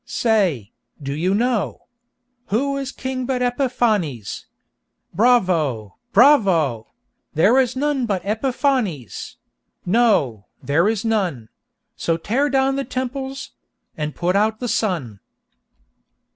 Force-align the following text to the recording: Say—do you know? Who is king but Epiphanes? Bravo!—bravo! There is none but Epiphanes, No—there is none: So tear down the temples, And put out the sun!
Say—do 0.03 1.13
you 1.13 1.35
know? 1.35 1.83
Who 2.47 2.75
is 2.75 2.91
king 2.91 3.27
but 3.27 3.43
Epiphanes? 3.43 4.47
Bravo!—bravo! 5.13 6.87
There 7.35 7.59
is 7.59 7.75
none 7.75 8.07
but 8.07 8.23
Epiphanes, 8.25 9.35
No—there 9.85 10.87
is 10.89 11.05
none: 11.05 11.49
So 11.95 12.17
tear 12.17 12.49
down 12.49 12.77
the 12.77 12.83
temples, 12.83 13.51
And 13.95 14.15
put 14.15 14.35
out 14.35 14.59
the 14.59 14.67
sun! 14.67 15.19